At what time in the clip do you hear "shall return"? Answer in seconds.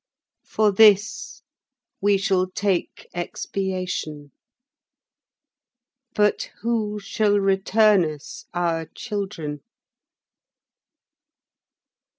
6.99-8.03